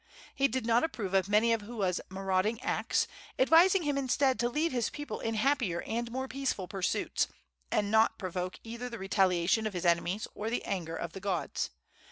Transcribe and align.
He 0.33 0.47
did 0.47 0.65
not 0.65 0.83
approve 0.83 1.13
of 1.13 1.29
many 1.29 1.53
of 1.53 1.61
Hua's 1.61 2.01
marauding 2.09 2.59
acts, 2.63 3.05
advising 3.37 3.83
him 3.83 3.99
instead 3.99 4.39
to 4.39 4.49
lead 4.49 4.71
his 4.71 4.89
people 4.89 5.19
in 5.19 5.35
happier 5.35 5.83
and 5.83 6.11
more 6.11 6.27
peaceful 6.27 6.67
pursuits, 6.67 7.27
and 7.71 7.91
not 7.91 8.17
provoke 8.17 8.59
either 8.63 8.89
the 8.89 8.97
retaliation 8.97 9.67
of 9.67 9.73
his 9.73 9.85
enemies 9.85 10.27
or 10.33 10.49
the 10.49 10.65
anger 10.65 10.95
of 10.95 11.13
the 11.13 11.19
gods. 11.19 11.69